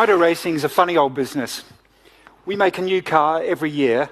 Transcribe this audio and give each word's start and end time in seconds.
Motor 0.00 0.16
racing 0.16 0.54
is 0.54 0.64
a 0.64 0.68
funny 0.70 0.96
old 0.96 1.14
business. 1.14 1.62
We 2.46 2.56
make 2.56 2.78
a 2.78 2.80
new 2.80 3.02
car 3.02 3.42
every 3.42 3.70
year, 3.70 4.08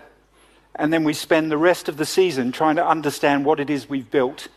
and 0.74 0.92
then 0.92 1.02
we 1.02 1.14
spend 1.14 1.50
the 1.50 1.56
rest 1.56 1.88
of 1.88 1.96
the 1.96 2.04
season 2.04 2.52
trying 2.52 2.76
to 2.76 2.86
understand 2.86 3.46
what 3.46 3.58
it 3.58 3.70
is 3.70 3.88
we've 3.88 4.10
built 4.10 4.48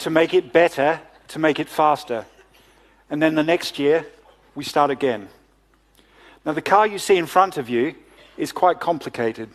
to 0.00 0.10
make 0.10 0.34
it 0.34 0.52
better, 0.52 1.00
to 1.28 1.38
make 1.38 1.58
it 1.58 1.70
faster. 1.70 2.26
And 3.08 3.22
then 3.22 3.34
the 3.34 3.42
next 3.42 3.78
year, 3.78 4.04
we 4.54 4.62
start 4.62 4.90
again. 4.90 5.30
Now, 6.44 6.52
the 6.52 6.60
car 6.60 6.86
you 6.86 6.98
see 6.98 7.16
in 7.16 7.24
front 7.24 7.56
of 7.56 7.70
you 7.70 7.94
is 8.36 8.52
quite 8.52 8.78
complicated. 8.78 9.48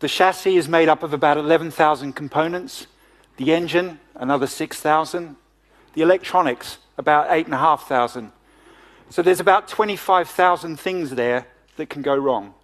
The 0.00 0.08
chassis 0.08 0.56
is 0.56 0.68
made 0.68 0.88
up 0.88 1.04
of 1.04 1.14
about 1.14 1.38
11,000 1.38 2.14
components, 2.14 2.88
the 3.36 3.52
engine, 3.52 4.00
another 4.16 4.48
6,000, 4.48 5.36
the 5.94 6.02
electronics, 6.02 6.78
about 6.98 7.28
8,500. 7.30 8.32
So 9.10 9.22
there's 9.22 9.40
about 9.40 9.68
25,000 9.68 10.78
things 10.78 11.10
there 11.10 11.46
that 11.76 11.90
can 11.90 12.02
go 12.02 12.16
wrong. 12.16 12.54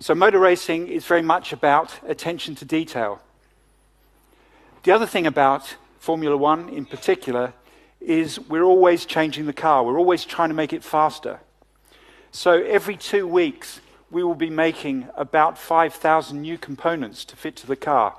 So 0.00 0.14
motor 0.14 0.38
racing 0.38 0.88
is 0.88 1.06
very 1.06 1.22
much 1.22 1.52
about 1.52 1.94
attention 2.06 2.54
to 2.56 2.64
detail. 2.64 3.20
The 4.84 4.92
other 4.92 5.06
thing 5.06 5.26
about 5.26 5.76
Formula 5.98 6.36
One 6.36 6.68
in 6.68 6.84
particular 6.84 7.52
is 8.00 8.38
we're 8.38 8.62
always 8.62 9.04
changing 9.04 9.46
the 9.46 9.52
car, 9.52 9.82
we're 9.84 9.98
always 9.98 10.24
trying 10.24 10.50
to 10.50 10.54
make 10.54 10.72
it 10.72 10.84
faster. 10.84 11.40
So 12.30 12.62
every 12.62 12.96
two 12.96 13.26
weeks, 13.26 13.80
we 14.10 14.22
will 14.22 14.34
be 14.34 14.50
making 14.50 15.08
about 15.16 15.58
5,000 15.58 16.40
new 16.40 16.56
components 16.58 17.24
to 17.26 17.36
fit 17.36 17.56
to 17.56 17.66
the 17.66 17.76
car. 17.76 18.16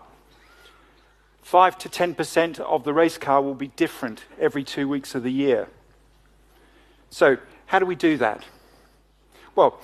5 1.42 1.78
to 1.80 1.90
10% 1.90 2.60
of 2.60 2.84
the 2.84 2.94
race 2.94 3.18
car 3.18 3.42
will 3.42 3.56
be 3.56 3.70
different 3.70 4.26
every 4.40 4.64
two 4.64 4.88
weeks 4.88 5.16
of 5.16 5.24
the 5.24 5.32
year. 5.32 5.68
So, 7.10 7.38
how 7.66 7.80
do 7.80 7.86
we 7.86 7.96
do 7.96 8.18
that? 8.18 8.44
Well, 9.56 9.80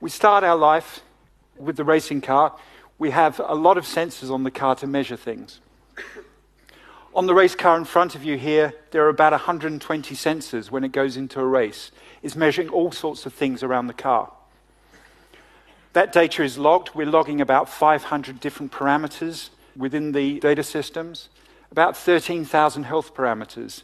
we 0.00 0.10
start 0.10 0.44
our 0.44 0.56
life 0.56 1.00
with 1.58 1.76
the 1.76 1.84
racing 1.84 2.22
car. 2.22 2.56
We 2.98 3.10
have 3.10 3.40
a 3.44 3.54
lot 3.54 3.78
of 3.78 3.84
sensors 3.84 4.30
on 4.30 4.44
the 4.44 4.50
car 4.50 4.74
to 4.76 4.86
measure 4.86 5.16
things. 5.16 5.60
On 7.14 7.26
the 7.26 7.34
race 7.34 7.54
car 7.54 7.76
in 7.76 7.84
front 7.84 8.14
of 8.14 8.24
you 8.24 8.38
here, 8.38 8.72
there 8.92 9.04
are 9.04 9.08
about 9.08 9.32
120 9.32 10.14
sensors 10.14 10.70
when 10.70 10.84
it 10.84 10.92
goes 10.92 11.16
into 11.16 11.40
a 11.40 11.44
race. 11.44 11.90
It's 12.22 12.36
measuring 12.36 12.68
all 12.68 12.92
sorts 12.92 13.26
of 13.26 13.34
things 13.34 13.62
around 13.62 13.88
the 13.88 13.94
car. 13.94 14.30
That 15.92 16.12
data 16.12 16.44
is 16.44 16.56
logged. 16.56 16.94
We're 16.94 17.06
logging 17.06 17.40
about 17.40 17.68
500 17.68 18.38
different 18.38 18.70
parameters 18.70 19.50
within 19.76 20.12
the 20.12 20.38
data 20.38 20.62
systems, 20.62 21.28
about 21.70 21.96
13,000 21.96 22.84
health 22.84 23.12
parameters 23.12 23.82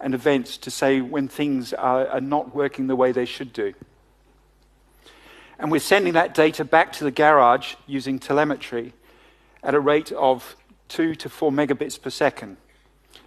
and 0.00 0.14
events 0.14 0.56
to 0.58 0.70
say 0.70 1.00
when 1.00 1.28
things 1.28 1.72
are, 1.72 2.06
are, 2.08 2.20
not 2.20 2.54
working 2.54 2.86
the 2.86 2.96
way 2.96 3.12
they 3.12 3.24
should 3.24 3.52
do. 3.52 3.74
And 5.58 5.70
we're 5.70 5.78
sending 5.78 6.14
that 6.14 6.34
data 6.34 6.64
back 6.64 6.92
to 6.94 7.04
the 7.04 7.10
garage 7.10 7.74
using 7.86 8.18
telemetry 8.18 8.94
at 9.62 9.74
a 9.74 9.80
rate 9.80 10.10
of 10.12 10.56
2 10.88 11.14
to 11.16 11.28
4 11.28 11.52
megabits 11.52 12.00
per 12.00 12.10
second. 12.10 12.56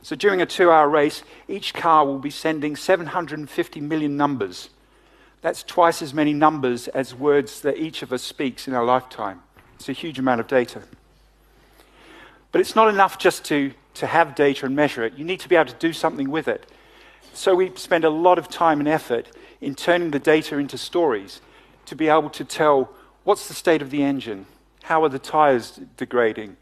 So 0.02 0.16
during 0.16 0.42
a 0.42 0.46
two 0.46 0.70
hour 0.72 0.90
race, 0.90 1.24
each 1.48 1.74
car 1.74 2.06
will 2.06 2.20
be 2.20 2.30
sending 2.30 2.76
750 2.76 3.80
million 3.80 4.18
numbers. 4.18 4.70
That's 5.42 5.64
twice 5.64 6.02
as 6.02 6.14
many 6.14 6.34
numbers 6.34 6.88
as 6.90 7.14
words 7.14 7.62
that 7.62 7.78
each 7.78 8.02
of 8.02 8.12
us 8.12 8.24
speaks 8.24 8.68
in 8.68 8.74
our 8.74 8.86
lifetime. 8.86 9.42
It's 9.76 9.90
a 9.90 9.94
huge 9.94 10.20
amount 10.20 10.40
of 10.40 10.48
data. 10.48 10.82
But 12.52 12.62
it's 12.62 12.76
not 12.76 12.88
enough 12.88 13.18
just 13.18 13.46
to, 13.46 13.74
to 13.96 14.08
have 14.08 14.36
data 14.36 14.66
and 14.66 14.76
measure 14.76 15.04
it. 15.04 15.14
You 15.14 15.26
need 15.26 15.40
to 15.42 15.50
be 15.50 15.56
able 15.56 15.72
to 15.72 15.78
do 15.80 15.94
something 15.94 16.30
with 16.30 16.48
it. 16.48 16.70
So 17.34 17.56
we 17.56 17.72
spend 17.76 18.04
a 18.04 18.10
lot 18.10 18.38
of 18.38 18.50
time 18.50 18.80
and 18.80 18.88
effort 18.88 19.28
in 19.62 19.76
turning 19.76 20.12
the 20.12 20.20
data 20.20 20.58
into 20.58 20.78
stories 20.78 21.42
to 21.86 21.96
be 21.96 22.08
able 22.08 22.30
to 22.32 22.44
tell 22.44 22.90
what's 23.24 23.48
the 23.48 23.54
state 23.54 23.82
of 23.82 23.90
the 23.90 24.04
engine, 24.04 24.46
how 24.84 25.04
are 25.04 25.10
the 25.10 25.20
tires 25.20 25.80
degrading, 25.98 26.58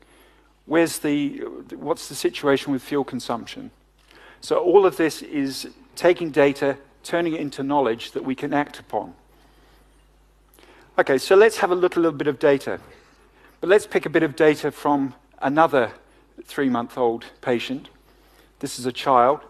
Where's 0.66 1.00
the, 1.00 1.40
what's 1.76 2.08
the 2.08 2.16
situation 2.16 2.72
with 2.72 2.82
fuel 2.82 3.04
consumption? 3.04 3.72
So 4.42 4.58
all 4.58 4.86
of 4.86 4.98
this 4.98 5.22
is 5.22 5.68
taking 5.96 6.32
data, 6.32 6.78
turning 7.04 7.34
it 7.34 7.42
into 7.42 7.64
knowledge 7.64 8.12
that 8.12 8.24
we 8.24 8.36
can 8.36 8.54
act 8.54 8.80
upon. 8.80 9.14
Okay, 10.98 11.18
so 11.18 11.36
let's 11.36 11.58
have 11.58 11.72
a 11.72 11.76
look 11.76 11.96
a 11.96 12.00
little 12.00 12.18
bit 12.18 12.28
of 12.28 12.40
data. 12.40 12.80
But 13.60 13.70
let's 13.70 13.88
pick 13.88 14.06
a 14.06 14.10
bit 14.10 14.24
of 14.24 14.36
data 14.36 14.72
from 14.72 15.14
another 15.42 15.92
three 16.44 16.70
month 16.70 16.98
old 16.98 17.26
patient. 17.42 17.90
This 18.60 18.80
is 18.80 18.86
a 18.86 18.92
child. 18.92 19.42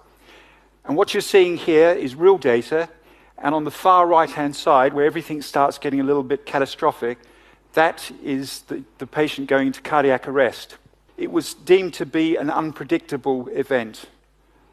And 0.85 0.97
what 0.97 1.13
you're 1.13 1.21
seeing 1.21 1.57
here 1.57 1.91
is 1.91 2.15
real 2.15 2.37
data. 2.37 2.89
And 3.37 3.55
on 3.55 3.63
the 3.63 3.71
far 3.71 4.07
right 4.07 4.29
hand 4.29 4.55
side, 4.55 4.93
where 4.93 5.05
everything 5.05 5.41
starts 5.41 5.77
getting 5.77 5.99
a 5.99 6.03
little 6.03 6.23
bit 6.23 6.45
catastrophic, 6.45 7.17
that 7.73 8.11
is 8.23 8.61
the, 8.61 8.83
the 8.97 9.07
patient 9.07 9.47
going 9.47 9.67
into 9.67 9.81
cardiac 9.81 10.27
arrest 10.27 10.77
it 11.21 11.31
was 11.31 11.53
deemed 11.53 11.93
to 11.93 12.05
be 12.05 12.35
an 12.35 12.49
unpredictable 12.49 13.47
event. 13.49 14.05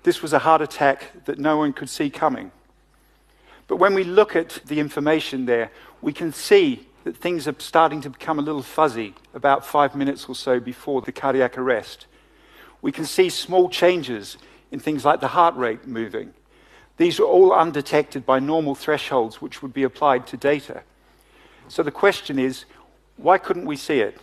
This 0.02 0.22
was 0.22 0.32
a 0.32 0.38
heart 0.38 0.62
attack 0.62 1.26
that 1.26 1.38
no 1.38 1.58
one 1.58 1.74
could 1.74 1.90
see 1.90 2.08
coming. 2.08 2.52
But 3.66 3.76
when 3.76 3.92
we 3.92 4.02
look 4.02 4.34
at 4.34 4.62
the 4.64 4.80
information 4.80 5.44
there, 5.44 5.70
we 6.00 6.14
can 6.14 6.32
see 6.32 6.87
that 7.04 7.16
things 7.16 7.48
are 7.48 7.54
starting 7.58 8.00
to 8.02 8.10
become 8.10 8.38
a 8.38 8.42
little 8.42 8.62
fuzzy 8.62 9.14
about 9.34 9.64
five 9.64 9.94
minutes 9.94 10.26
or 10.28 10.34
so 10.34 10.60
before 10.60 11.00
the 11.00 11.12
cardiac 11.12 11.56
arrest. 11.56 12.06
We 12.82 12.92
can 12.92 13.04
see 13.04 13.28
small 13.28 13.68
changes 13.68 14.36
in 14.70 14.80
things 14.80 15.04
like 15.04 15.20
the 15.20 15.28
heart 15.28 15.56
rate 15.56 15.86
moving. 15.86 16.34
These 16.96 17.20
are 17.20 17.24
all 17.24 17.52
undetected 17.52 18.26
by 18.26 18.40
normal 18.40 18.74
thresholds 18.74 19.40
which 19.40 19.62
would 19.62 19.72
be 19.72 19.84
applied 19.84 20.26
to 20.28 20.36
data. 20.36 20.82
So 21.68 21.82
the 21.82 21.90
question 21.90 22.38
is 22.38 22.64
why 23.16 23.38
couldn't 23.38 23.66
we 23.66 23.76
see 23.76 24.00
it? 24.00 24.18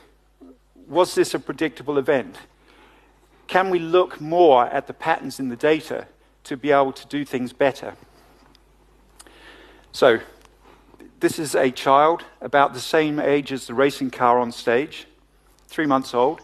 was 0.87 1.15
this 1.15 1.33
a 1.33 1.39
predictable 1.39 1.97
event? 1.97 2.37
Can 3.47 3.69
we 3.69 3.79
look 3.79 4.19
more 4.19 4.65
at 4.65 4.87
the 4.87 4.93
patterns 4.93 5.39
in 5.39 5.49
the 5.49 5.55
data 5.55 6.07
to 6.43 6.57
be 6.57 6.71
able 6.71 6.93
to 6.93 7.07
do 7.07 7.25
things 7.25 7.53
better? 7.53 7.95
So, 9.91 10.19
this 11.25 11.39
is 11.39 11.55
a 11.55 11.71
child 11.71 12.23
about 12.39 12.75
the 12.75 12.79
same 12.79 13.19
age 13.19 13.51
as 13.51 13.65
the 13.65 13.73
racing 13.73 14.11
car 14.11 14.37
on 14.37 14.51
stage, 14.51 15.07
three 15.67 15.87
months 15.87 16.13
old. 16.13 16.39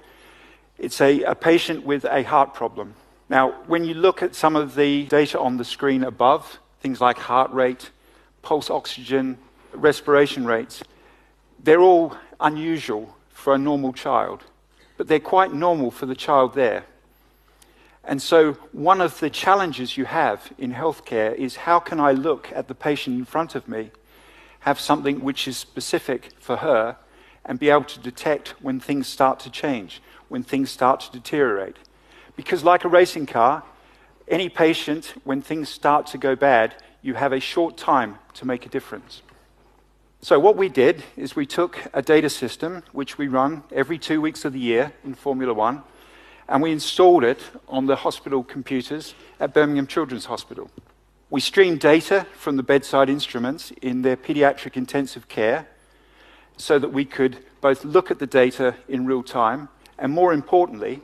It's 0.79 0.99
a, 0.99 1.21
a 1.21 1.35
patient 1.35 1.85
with 1.85 2.03
a 2.03 2.23
heart 2.23 2.55
problem. 2.55 2.95
Now, 3.29 3.51
when 3.67 3.85
you 3.85 3.93
look 3.93 4.23
at 4.23 4.33
some 4.33 4.55
of 4.55 4.73
the 4.73 5.05
data 5.05 5.39
on 5.39 5.57
the 5.57 5.63
screen 5.63 6.03
above, 6.03 6.57
things 6.79 6.99
like 6.99 7.19
heart 7.19 7.51
rate, 7.53 7.91
pulse 8.41 8.71
oxygen, 8.71 9.37
respiration 9.71 10.47
rates, 10.47 10.81
they're 11.63 11.79
all 11.79 12.17
unusual 12.39 13.15
for 13.29 13.53
a 13.53 13.59
normal 13.59 13.93
child, 13.93 14.45
but 14.97 15.07
they're 15.07 15.19
quite 15.19 15.53
normal 15.53 15.91
for 15.91 16.07
the 16.07 16.15
child 16.15 16.55
there. 16.55 16.85
And 18.03 18.19
so, 18.19 18.53
one 18.71 18.99
of 18.99 19.19
the 19.19 19.29
challenges 19.29 19.95
you 19.95 20.05
have 20.05 20.51
in 20.57 20.73
healthcare 20.73 21.35
is 21.35 21.55
how 21.55 21.77
can 21.79 21.99
I 21.99 22.13
look 22.13 22.51
at 22.51 22.67
the 22.67 22.73
patient 22.73 23.19
in 23.19 23.25
front 23.25 23.53
of 23.53 23.67
me, 23.67 23.91
have 24.61 24.79
something 24.79 25.21
which 25.21 25.47
is 25.47 25.57
specific 25.57 26.31
for 26.39 26.57
her, 26.57 26.97
and 27.45 27.59
be 27.59 27.69
able 27.69 27.83
to 27.83 27.99
detect 27.99 28.49
when 28.61 28.79
things 28.79 29.07
start 29.07 29.39
to 29.39 29.49
change, 29.49 30.01
when 30.29 30.43
things 30.43 30.69
start 30.69 30.99
to 31.01 31.11
deteriorate? 31.11 31.77
Because, 32.35 32.63
like 32.63 32.83
a 32.83 32.89
racing 32.89 33.25
car, 33.25 33.63
any 34.27 34.49
patient, 34.49 35.13
when 35.23 35.41
things 35.41 35.69
start 35.69 36.07
to 36.07 36.17
go 36.17 36.35
bad, 36.35 36.75
you 37.01 37.15
have 37.15 37.33
a 37.33 37.39
short 37.39 37.77
time 37.77 38.19
to 38.35 38.45
make 38.45 38.65
a 38.65 38.69
difference. 38.69 39.21
So, 40.21 40.39
what 40.39 40.55
we 40.55 40.69
did 40.69 41.03
is 41.17 41.35
we 41.35 41.47
took 41.47 41.79
a 41.93 42.01
data 42.03 42.29
system, 42.29 42.83
which 42.91 43.17
we 43.17 43.27
run 43.27 43.63
every 43.71 43.97
two 43.97 44.21
weeks 44.21 44.45
of 44.45 44.53
the 44.53 44.59
year 44.59 44.93
in 45.03 45.15
Formula 45.15 45.53
One, 45.53 45.81
and 46.47 46.61
we 46.61 46.71
installed 46.71 47.23
it 47.23 47.41
on 47.67 47.87
the 47.87 47.95
hospital 47.95 48.43
computers 48.43 49.15
at 49.39 49.53
Birmingham 49.53 49.87
Children's 49.87 50.25
Hospital. 50.25 50.69
We 51.31 51.39
streamed 51.39 51.79
data 51.79 52.27
from 52.33 52.57
the 52.57 52.63
bedside 52.63 53.09
instruments 53.09 53.71
in 53.81 54.01
their 54.01 54.17
pediatric 54.17 54.75
intensive 54.75 55.29
care 55.29 55.65
so 56.57 56.77
that 56.77 56.89
we 56.89 57.05
could 57.05 57.37
both 57.61 57.85
look 57.85 58.11
at 58.11 58.19
the 58.19 58.27
data 58.27 58.75
in 58.89 59.05
real 59.05 59.23
time 59.23 59.69
and, 59.97 60.11
more 60.11 60.33
importantly, 60.33 60.99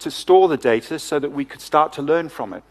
to 0.00 0.10
store 0.10 0.46
the 0.48 0.58
data 0.58 0.98
so 0.98 1.18
that 1.18 1.32
we 1.32 1.46
could 1.46 1.62
start 1.62 1.90
to 1.94 2.02
learn 2.02 2.28
from 2.28 2.52
it. 2.52 2.62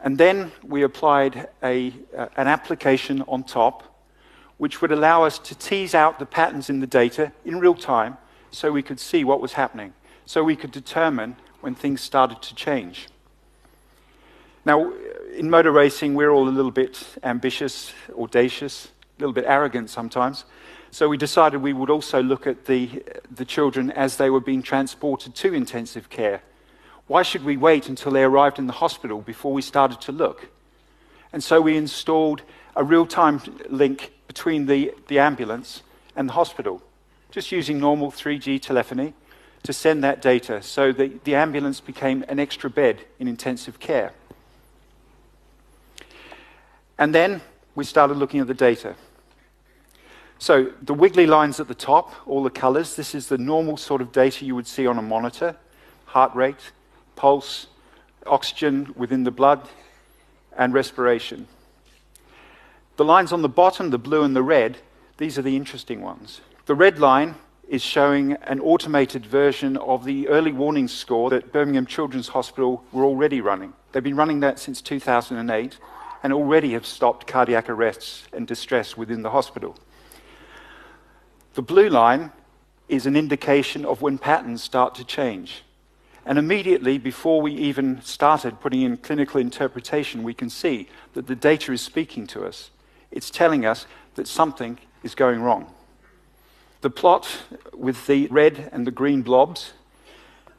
And 0.00 0.16
then 0.16 0.52
we 0.62 0.84
applied 0.84 1.50
a, 1.62 1.92
uh, 2.16 2.28
an 2.38 2.48
application 2.48 3.20
on 3.28 3.44
top 3.44 3.94
which 4.56 4.80
would 4.80 4.90
allow 4.90 5.22
us 5.22 5.38
to 5.40 5.54
tease 5.54 5.94
out 5.94 6.18
the 6.18 6.24
patterns 6.24 6.70
in 6.70 6.80
the 6.80 6.86
data 6.86 7.30
in 7.44 7.60
real 7.60 7.74
time 7.74 8.16
so 8.50 8.72
we 8.72 8.82
could 8.82 8.98
see 8.98 9.22
what 9.22 9.42
was 9.42 9.52
happening, 9.52 9.92
so 10.24 10.42
we 10.42 10.56
could 10.56 10.72
determine 10.72 11.36
when 11.60 11.74
things 11.74 12.00
started 12.00 12.40
to 12.40 12.54
change. 12.54 13.08
Now, 14.64 14.92
in 15.34 15.50
motor 15.50 15.72
racing, 15.72 16.14
we're 16.14 16.30
all 16.30 16.48
a 16.48 16.50
little 16.50 16.70
bit 16.70 17.02
ambitious, 17.24 17.92
audacious, 18.16 18.86
a 19.18 19.20
little 19.20 19.32
bit 19.32 19.44
arrogant 19.46 19.90
sometimes. 19.90 20.44
So 20.92 21.08
we 21.08 21.16
decided 21.16 21.62
we 21.62 21.72
would 21.72 21.90
also 21.90 22.22
look 22.22 22.46
at 22.46 22.66
the, 22.66 23.02
the 23.30 23.44
children 23.44 23.90
as 23.90 24.18
they 24.18 24.30
were 24.30 24.40
being 24.40 24.62
transported 24.62 25.34
to 25.36 25.52
intensive 25.52 26.10
care. 26.10 26.42
Why 27.08 27.22
should 27.22 27.44
we 27.44 27.56
wait 27.56 27.88
until 27.88 28.12
they 28.12 28.22
arrived 28.22 28.58
in 28.58 28.68
the 28.68 28.74
hospital 28.74 29.20
before 29.20 29.52
we 29.52 29.62
started 29.62 30.00
to 30.02 30.12
look? 30.12 30.48
And 31.32 31.42
so 31.42 31.60
we 31.60 31.76
installed 31.76 32.42
a 32.76 32.84
real 32.84 33.06
time 33.06 33.40
link 33.68 34.12
between 34.28 34.66
the, 34.66 34.94
the 35.08 35.18
ambulance 35.18 35.82
and 36.14 36.28
the 36.28 36.34
hospital, 36.34 36.82
just 37.30 37.50
using 37.50 37.80
normal 37.80 38.12
3G 38.12 38.62
telephony 38.62 39.14
to 39.62 39.72
send 39.72 40.04
that 40.04 40.20
data 40.20 40.62
so 40.62 40.92
the, 40.92 41.18
the 41.24 41.34
ambulance 41.34 41.80
became 41.80 42.24
an 42.28 42.38
extra 42.38 42.68
bed 42.68 43.00
in 43.18 43.28
intensive 43.28 43.80
care. 43.80 44.12
And 46.98 47.14
then 47.14 47.40
we 47.74 47.84
started 47.84 48.16
looking 48.16 48.40
at 48.40 48.46
the 48.46 48.54
data. 48.54 48.94
So 50.38 50.72
the 50.82 50.94
wiggly 50.94 51.26
lines 51.26 51.60
at 51.60 51.68
the 51.68 51.74
top, 51.74 52.12
all 52.26 52.42
the 52.42 52.50
colors, 52.50 52.96
this 52.96 53.14
is 53.14 53.28
the 53.28 53.38
normal 53.38 53.76
sort 53.76 54.02
of 54.02 54.10
data 54.10 54.44
you 54.44 54.54
would 54.54 54.66
see 54.66 54.86
on 54.86 54.98
a 54.98 55.02
monitor 55.02 55.56
heart 56.12 56.34
rate, 56.34 56.72
pulse, 57.16 57.68
oxygen 58.26 58.92
within 58.96 59.24
the 59.24 59.30
blood, 59.30 59.66
and 60.58 60.74
respiration. 60.74 61.48
The 62.98 63.04
lines 63.04 63.32
on 63.32 63.40
the 63.40 63.48
bottom, 63.48 63.88
the 63.88 63.98
blue 63.98 64.22
and 64.22 64.36
the 64.36 64.42
red, 64.42 64.76
these 65.16 65.38
are 65.38 65.42
the 65.42 65.56
interesting 65.56 66.02
ones. 66.02 66.42
The 66.66 66.74
red 66.74 66.98
line 66.98 67.36
is 67.66 67.80
showing 67.80 68.32
an 68.32 68.60
automated 68.60 69.24
version 69.24 69.78
of 69.78 70.04
the 70.04 70.28
early 70.28 70.52
warning 70.52 70.86
score 70.86 71.30
that 71.30 71.50
Birmingham 71.50 71.86
Children's 71.86 72.28
Hospital 72.28 72.84
were 72.92 73.04
already 73.04 73.40
running. 73.40 73.72
They've 73.92 74.02
been 74.02 74.16
running 74.16 74.40
that 74.40 74.58
since 74.58 74.82
2008 74.82 75.78
and 76.22 76.32
already 76.32 76.72
have 76.72 76.86
stopped 76.86 77.26
cardiac 77.26 77.68
arrests 77.68 78.24
and 78.32 78.46
distress 78.46 78.96
within 78.96 79.22
the 79.22 79.30
hospital. 79.30 79.76
The 81.54 81.62
blue 81.62 81.88
line 81.88 82.32
is 82.88 83.06
an 83.06 83.16
indication 83.16 83.84
of 83.84 84.02
when 84.02 84.18
patterns 84.18 84.62
start 84.62 84.94
to 84.96 85.04
change. 85.04 85.64
And 86.24 86.38
immediately, 86.38 86.98
before 86.98 87.42
we 87.42 87.52
even 87.52 88.00
started 88.02 88.60
putting 88.60 88.82
in 88.82 88.96
clinical 88.98 89.40
interpretation, 89.40 90.22
we 90.22 90.34
can 90.34 90.48
see 90.48 90.88
that 91.14 91.26
the 91.26 91.34
data 91.34 91.72
is 91.72 91.80
speaking 91.80 92.26
to 92.28 92.44
us. 92.44 92.70
It's 93.10 93.30
telling 93.30 93.66
us 93.66 93.86
that 94.14 94.28
something 94.28 94.78
is 95.02 95.14
going 95.14 95.40
wrong. 95.42 95.72
The 96.80 96.90
plot 96.90 97.28
with 97.74 98.06
the 98.06 98.28
red 98.28 98.68
and 98.72 98.86
the 98.86 98.90
green 98.90 99.22
blobs, 99.22 99.72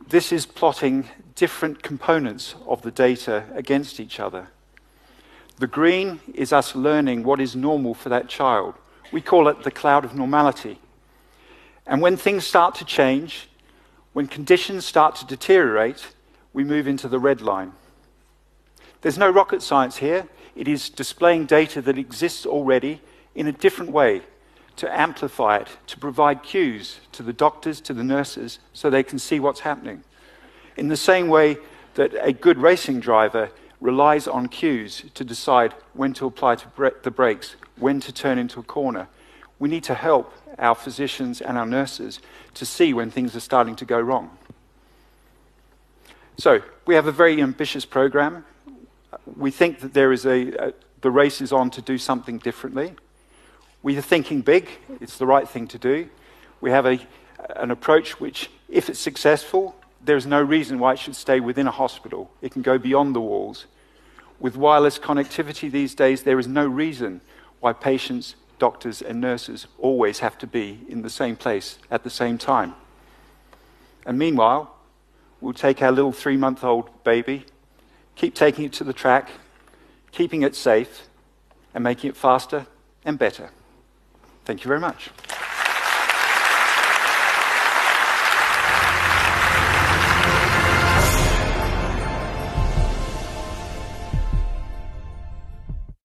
this 0.07 0.31
is 0.31 0.45
plotting 0.45 1.09
different 1.35 1.81
components 1.81 2.55
of 2.67 2.81
the 2.81 2.91
data 2.91 3.45
against 3.53 3.99
each 3.99 4.19
other. 4.19 4.49
The 5.57 5.67
green 5.67 6.19
is 6.33 6.51
us 6.51 6.75
learning 6.75 7.23
what 7.23 7.39
is 7.39 7.55
normal 7.55 7.93
for 7.93 8.09
that 8.09 8.27
child. 8.27 8.75
We 9.11 9.21
call 9.21 9.47
it 9.47 9.63
the 9.63 9.71
cloud 9.71 10.03
of 10.03 10.15
normality. 10.15 10.79
And 11.85 12.01
when 12.01 12.17
things 12.17 12.45
start 12.45 12.75
to 12.75 12.85
change, 12.85 13.49
when 14.13 14.27
conditions 14.27 14.85
start 14.85 15.15
to 15.17 15.25
deteriorate, 15.25 16.07
we 16.53 16.63
move 16.63 16.87
into 16.87 17.07
the 17.07 17.19
red 17.19 17.41
line. 17.41 17.73
There's 19.01 19.17
no 19.17 19.29
rocket 19.29 19.61
science 19.61 19.97
here. 19.97 20.27
It 20.55 20.67
is 20.67 20.89
displaying 20.89 21.45
data 21.45 21.81
that 21.81 21.97
exists 21.97 22.45
already 22.45 23.01
in 23.35 23.47
a 23.47 23.51
different 23.51 23.91
way 23.91 24.21
to 24.75 24.99
amplify 24.99 25.57
it, 25.57 25.67
to 25.87 25.99
provide 25.99 26.41
cues 26.41 26.99
to 27.11 27.21
the 27.21 27.33
doctors, 27.33 27.79
to 27.81 27.93
the 27.93 28.03
nurses, 28.03 28.59
so 28.71 28.89
they 28.89 29.03
can 29.03 29.19
see 29.19 29.39
what's 29.39 29.59
happening. 29.59 30.03
In 30.77 30.87
the 30.87 30.97
same 30.97 31.27
way 31.27 31.57
that 31.95 32.13
a 32.19 32.33
good 32.33 32.57
racing 32.57 32.99
driver 32.99 33.51
relies 33.83 34.29
on 34.29 34.47
cues 34.47 35.03
to 35.13 35.25
decide 35.25 35.73
when 35.93 36.13
to 36.13 36.25
apply 36.25 36.55
to 36.55 36.67
the 37.03 37.11
brakes, 37.11 37.57
when 37.77 37.99
to 37.99 38.13
turn 38.13 38.37
into 38.37 38.57
a 38.61 38.63
corner, 38.63 39.09
we 39.59 39.67
need 39.67 39.83
to 39.83 39.93
help 39.93 40.33
our 40.57 40.73
physicians 40.73 41.41
and 41.41 41.57
our 41.57 41.65
nurses 41.65 42.21
to 42.53 42.65
see 42.65 42.93
when 42.93 43.11
things 43.11 43.35
are 43.35 43.41
starting 43.41 43.75
to 43.75 43.83
go 43.83 43.99
wrong. 43.99 44.37
So, 46.37 46.61
we 46.85 46.95
have 46.95 47.07
a 47.07 47.11
very 47.11 47.41
ambitious 47.41 47.85
program. 47.85 48.45
We 49.35 49.51
think 49.51 49.81
that 49.81 49.93
there 49.93 50.13
is 50.13 50.25
a, 50.25 50.69
a 50.69 50.73
the 51.01 51.11
race 51.11 51.41
is 51.41 51.51
on 51.51 51.69
to 51.71 51.81
do 51.81 51.97
something 51.97 52.37
differently. 52.37 52.93
We 53.83 53.97
are 53.97 54.01
thinking 54.01 54.41
big, 54.41 54.69
it's 55.01 55.17
the 55.17 55.25
right 55.25 55.47
thing 55.47 55.67
to 55.67 55.77
do. 55.77 56.09
We 56.61 56.71
have 56.71 56.85
a, 56.85 56.97
an 57.57 57.71
approach 57.71 58.21
which, 58.21 58.49
if 58.69 58.89
it's 58.89 58.99
successful, 58.99 59.75
there's 60.01 60.25
no 60.25 60.41
reason 60.41 60.79
why 60.79 60.93
it 60.93 60.99
should 60.99 61.17
stay 61.17 61.41
within 61.41 61.67
a 61.67 61.71
hospital. 61.71 62.31
It 62.41 62.53
can 62.53 62.61
go 62.61 62.77
beyond 62.77 63.13
the 63.13 63.19
walls. 63.19 63.65
With 64.43 64.57
wireless 64.57 64.99
connectivity 64.99 65.71
these 65.71 65.95
days, 65.95 66.23
there 66.23 66.37
is 66.37 66.49
no 66.49 66.67
reason 66.67 67.21
why 67.61 67.71
patients, 67.71 68.35
doctors, 68.59 69.01
and 69.01 69.21
nurses 69.21 69.67
always 69.79 70.19
have 70.19 70.37
to 70.39 70.47
be 70.47 70.81
in 70.89 71.01
the 71.01 71.09
same 71.09 71.37
place 71.37 71.79
at 71.89 72.03
the 72.03 72.09
same 72.09 72.37
time. 72.37 72.75
And 74.05 74.19
meanwhile, 74.19 74.75
we'll 75.39 75.53
take 75.53 75.81
our 75.81 75.93
little 75.93 76.11
three 76.11 76.35
month 76.35 76.61
old 76.61 77.05
baby, 77.05 77.45
keep 78.17 78.35
taking 78.35 78.65
it 78.65 78.73
to 78.73 78.83
the 78.83 78.91
track, 78.91 79.29
keeping 80.11 80.41
it 80.41 80.57
safe, 80.57 81.07
and 81.73 81.81
making 81.81 82.09
it 82.09 82.17
faster 82.17 82.67
and 83.05 83.17
better. 83.17 83.49
Thank 84.43 84.65
you 84.65 84.67
very 84.67 84.81
much. 84.81 85.09